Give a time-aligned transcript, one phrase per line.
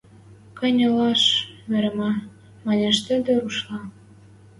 [0.57, 1.23] —Кӹньӹлӓш
[1.71, 2.11] веремӓ,—
[2.65, 3.79] манеш тӹдӹ рушла.